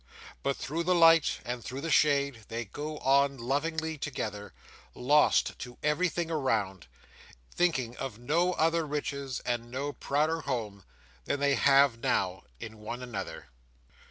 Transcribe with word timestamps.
But 0.41 0.57
through 0.57 0.83
the 0.83 0.95
light, 0.95 1.41
and 1.45 1.63
through 1.63 1.81
the 1.81 1.91
shade, 1.91 2.45
they 2.47 2.65
go 2.65 2.97
on 2.97 3.37
lovingly 3.37 3.99
together, 3.99 4.51
lost 4.95 5.59
to 5.59 5.77
everything 5.83 6.31
around; 6.31 6.87
thinking 7.53 7.95
of 7.97 8.17
no 8.17 8.53
other 8.53 8.83
riches, 8.87 9.41
and 9.45 9.69
no 9.69 9.93
prouder 9.93 10.39
home, 10.41 10.83
than 11.25 11.39
they 11.39 11.53
have 11.53 11.99
now 11.99 12.45
in 12.59 12.79
one 12.79 13.03
another. 13.03 13.49